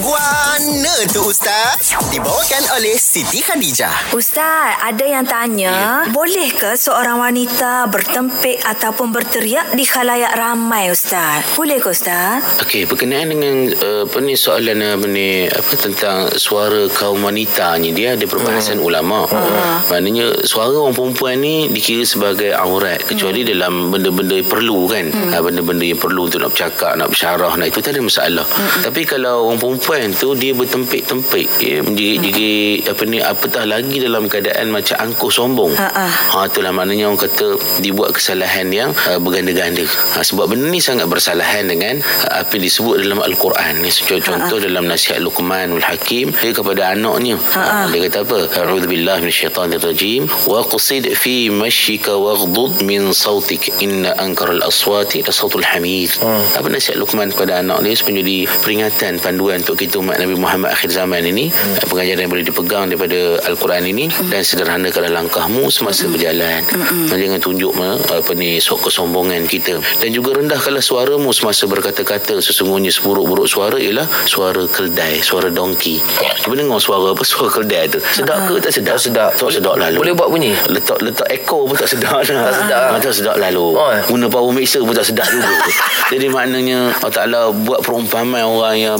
Guana 0.00 1.04
tu 1.12 1.20
Ustaz 1.20 1.92
Dibawakan 2.08 2.64
oleh 2.80 2.96
Siti 2.96 3.44
Khadijah 3.44 4.16
Ustaz, 4.16 4.80
ada 4.80 5.04
yang 5.04 5.28
tanya, 5.28 6.08
boleh 6.08 6.48
ke 6.48 6.80
seorang 6.80 7.20
wanita 7.20 7.92
bertempik 7.92 8.56
ataupun 8.64 9.12
berteriak 9.12 9.76
di 9.76 9.84
khalayak 9.84 10.32
ramai 10.32 10.88
Ustaz? 10.88 11.44
Boleh 11.60 11.76
ke 11.76 11.92
Ustaz? 11.92 12.40
Okey, 12.64 12.88
berkenaan 12.88 13.36
dengan 13.36 13.68
uh, 13.84 14.08
apa 14.08 14.16
ni 14.24 14.32
soalan 14.32 14.80
apa 14.80 15.04
ni 15.04 15.44
apa 15.44 15.72
tentang 15.76 16.32
suara 16.40 16.88
kaum 16.88 17.20
wanita 17.20 17.76
ni 17.76 17.92
dia 17.92 18.16
ada 18.16 18.24
perbahasan 18.24 18.80
hmm. 18.80 18.88
ulama. 18.88 19.28
Hmm. 19.28 19.92
Maknanya 19.92 20.48
suara 20.48 20.72
orang 20.72 20.96
perempuan 20.96 21.36
ni 21.44 21.68
dikira 21.68 22.08
sebagai 22.08 22.56
aurat 22.56 23.04
kecuali 23.04 23.44
hmm. 23.44 23.50
dalam 23.52 23.72
benda-benda 23.92 24.40
yang 24.40 24.48
perlu 24.48 24.88
kan. 24.88 25.12
Hmm. 25.12 25.36
Ha, 25.36 25.44
benda-benda 25.44 25.84
yang 25.84 26.00
perlu 26.00 26.32
untuk 26.32 26.40
nak 26.40 26.56
bercakap, 26.56 26.96
nak 26.96 27.12
bersyarah, 27.12 27.52
nak 27.60 27.68
itu 27.68 27.84
tak 27.84 27.92
ada 27.92 28.00
masalah. 28.00 28.46
Hmm. 28.48 28.88
Tapi 28.88 29.04
kalau 29.04 29.52
orang 29.52 29.60
perempuan 29.60 29.80
tu 30.14 30.32
dia 30.38 30.54
bertempik-tempik, 30.54 31.48
ya, 31.58 31.82
menjerit-jerit 31.82 32.86
apa 32.86 33.02
ni 33.04 33.18
apatah 33.18 33.64
lagi 33.66 33.98
dalam 33.98 34.30
keadaan 34.30 34.70
macam 34.70 34.96
angkuh 34.96 35.28
sombong. 35.28 35.74
Ha, 35.76 35.88
ha. 35.90 36.06
Ha 36.06 36.38
itulah 36.46 36.72
maknanya 36.72 37.10
orang 37.10 37.20
kata 37.20 37.58
dibuat 37.82 38.14
kesalahan 38.16 38.70
yang 38.70 38.90
uh, 39.10 39.18
berganda-ganda. 39.18 39.84
Ha, 40.16 40.22
sebab 40.22 40.54
benda 40.54 40.70
ni 40.70 40.78
sangat 40.78 41.10
bersalahan 41.10 41.66
dengan 41.66 41.98
uh, 42.00 42.40
apa 42.40 42.56
yang 42.56 42.64
disebut 42.70 43.02
dalam 43.02 43.20
al-Quran. 43.20 43.82
Ni 43.82 43.90
contoh 43.90 44.58
dalam 44.62 44.86
nasihat 44.86 45.18
Luqmanul 45.18 45.82
Hakim 45.82 46.30
dia 46.30 46.54
kepada 46.54 46.94
anaknya. 46.94 47.36
Ha, 47.52 47.90
dia 47.90 48.06
kata 48.08 48.24
apa? 48.24 48.38
A'udzubillahi 48.62 49.20
minasyaitonirrajim 49.26 50.30
wa 50.48 50.62
qasid 50.64 51.10
fi 51.18 51.50
mashyika 51.50 52.16
waghdud 52.16 52.80
min 52.86 53.10
sautik 53.12 53.68
inna 53.82 54.14
ankaral 54.16 54.62
aswati 54.62 55.26
la 55.26 55.32
sautul 55.34 55.66
hamir. 55.66 56.08
Apa 56.56 56.70
nasihat 56.70 56.96
Luqman 56.96 57.34
kepada 57.34 57.60
anak 57.60 57.82
dia 57.82 57.98
jadi 57.98 58.46
peringatan 58.62 59.18
panduan 59.18 59.64
untuk 59.64 59.71
kita 59.76 60.00
umat 60.00 60.20
Nabi 60.20 60.34
Muhammad 60.36 60.72
akhir 60.74 60.92
zaman 60.92 61.24
ini. 61.26 61.48
Uh, 61.52 61.86
pengajaran 61.88 62.26
yang 62.26 62.32
boleh 62.32 62.46
dipegang 62.46 62.84
daripada 62.90 63.40
al-Quran 63.46 63.84
ini 63.88 64.04
dan 64.28 64.42
sederhanakanlah 64.42 65.12
langkahmu 65.12 65.68
semasa 65.72 66.08
berjalan. 66.08 66.64
Jangan 67.12 67.38
tunjuk 67.38 67.72
apa 67.78 68.32
ni 68.34 68.58
sok 68.58 68.90
kesombongan 68.90 69.46
kita 69.46 69.78
dan 70.02 70.10
juga 70.10 70.36
rendahkanlah 70.36 70.82
suaramu 70.82 71.30
semasa 71.30 71.64
berkata-kata 71.70 72.42
sesungguhnya 72.42 72.90
seburuk-buruk 72.90 73.46
suara 73.46 73.78
ialah 73.78 74.04
suara 74.26 74.66
keldai, 74.68 75.22
suara 75.22 75.48
dongki. 75.48 76.02
Cuba 76.42 76.54
dengar 76.58 76.82
suara 76.82 77.14
apa 77.14 77.22
suara 77.30 77.48
keldai 77.48 77.88
tu. 77.88 77.98
Sedap 78.12 78.50
ke 78.50 78.58
tak 78.58 78.72
sedap? 78.74 78.96
Sedap. 78.98 79.30
Tak 79.38 79.50
sedap 79.54 79.74
lalu. 79.78 79.98
Boleh 80.02 80.14
buat 80.14 80.28
bunyi? 80.28 80.52
letak 80.68 80.98
letak 81.04 81.28
echo 81.30 81.68
pun 81.68 81.76
tak 81.76 81.88
sedap 81.90 82.20
dah. 82.24 82.50
Tak 82.50 82.54
sedap. 82.64 82.88
tak 83.00 83.14
sedap 83.14 83.36
lalu. 83.38 83.66
Oh. 83.76 83.92
Guna 84.08 84.26
power 84.28 84.52
mixer 84.52 84.82
pun 84.82 84.94
tak 84.94 85.06
sedap 85.06 85.26
juga. 85.28 85.50
Jadi 86.12 86.26
maknanya 86.28 86.92
Allah 87.00 87.14
Taala 87.14 87.40
buat 87.52 87.80
perumpamaan 87.84 88.46
orang 88.46 88.76
yang 88.78 88.96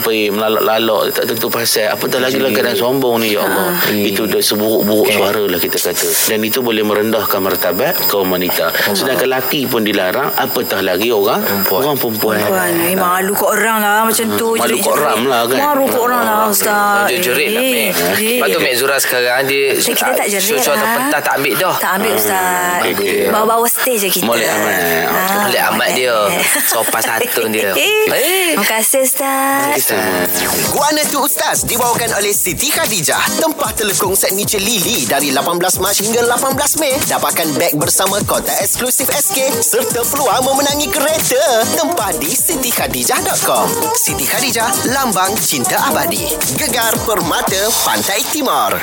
bertempik-tempik 0.00 0.30
melalak-lalak 0.32 1.12
tak 1.12 1.24
tentu 1.26 1.46
pasal 1.48 1.90
apatah 1.90 2.18
lagi 2.18 2.38
dalam 2.38 2.52
keadaan 2.52 2.78
sombong 2.78 3.16
ni 3.20 3.34
ya 3.34 3.42
Allah. 3.42 3.74
Itu 3.90 4.24
dah 4.24 4.40
seburuk-buruk 4.40 5.10
suara 5.10 5.42
lah 5.44 5.58
kita 5.58 5.76
kata. 5.76 6.08
Dan 6.28 6.40
itu 6.42 6.62
boleh 6.62 6.82
merendahkan 6.82 7.40
martabat 7.40 7.98
kaum 8.06 8.30
wanita. 8.30 8.70
Sedangkan 8.94 9.28
lelaki 9.28 9.66
pun 9.66 9.82
dilarang 9.82 10.30
apatah 10.32 10.80
lagi 10.80 11.10
orang 11.10 11.42
Perempuan. 11.42 11.80
orang 11.82 11.96
perempuan. 11.98 12.36
Puan, 12.40 12.72
eh, 12.80 12.94
malu 12.94 13.32
kat 13.34 13.48
orang 13.50 13.78
lah 13.78 14.00
macam 14.04 14.26
tu. 14.34 14.48
Malu 14.56 14.76
kat 14.78 14.92
orang 14.94 15.18
lah 15.24 15.40
kan? 15.44 15.58
Malu 15.58 15.84
kat 15.86 16.00
orang 16.00 16.22
lah 16.22 16.38
Ustaz. 16.48 17.06
Dia 17.08 17.18
jerit 17.20 17.48
lah 17.50 17.62
Mek 17.62 17.90
Eh, 18.18 18.38
Lepas 18.38 18.48
tu 18.50 18.60
Mek 18.60 18.74
Zura 18.74 18.96
sekarang 18.96 19.44
Dia 19.44 19.74
Kita 19.74 19.94
kita 19.94 20.12
tak 20.14 20.28
jerit 20.28 20.60
Suatu 20.60 20.78
lah. 20.78 20.94
petang 20.98 21.22
tak 21.22 21.34
ambil 21.36 21.54
dah 21.56 21.74
Tak 21.78 21.90
ambil 21.96 22.12
Ustaz. 22.14 22.78
okey, 22.80 22.92
okey. 22.94 23.16
Bawa-bawa 23.28 23.66
stage 23.66 24.00
je 24.00 24.10
kita. 24.10 24.24
Molek 24.24 24.48
amat. 24.48 24.74
Ah, 25.08 25.38
Molek 25.44 25.62
amat 25.68 25.88
dia. 25.94 26.16
Sopan 26.64 27.00
santun 27.00 27.48
dia. 27.50 27.70
Eh, 27.78 28.06
Eh. 28.08 28.46
Terima 28.50 28.66
kasih 28.66 29.00
Ustaz. 29.02 29.62
Guana 29.88 31.00
tu 31.08 31.24
Ustaz 31.24 31.64
Dibawakan 31.64 32.20
oleh 32.20 32.36
Siti 32.36 32.68
Khadijah. 32.68 33.40
Tempah 33.40 33.72
telekung 33.72 34.12
signature 34.12 34.60
Lily 34.60 35.08
Dari 35.08 35.32
18 35.32 35.80
Mac 35.80 35.96
hingga 35.96 36.28
18 36.28 36.76
Mei. 36.76 36.92
Dapatkan 37.08 37.48
beg 37.56 37.72
bersama 37.80 38.20
kotak 38.28 38.60
eksklusif 38.60 39.08
SK 39.08 39.48
Serta 39.64 40.04
peluang 40.04 40.44
memenangi 40.44 40.92
kereta. 40.92 41.64
Tempah 41.72 42.12
di 42.20 42.28
sitikhadijah.com 42.28 43.96
Siti 43.96 44.28
Khadijah 44.28 44.92
Lambang 44.92 45.32
cinta 45.40 45.80
abadi. 45.88 46.36
Gegar 46.60 46.92
Permata 47.08 47.72
Pantai 47.88 48.20
Timur 48.28 48.76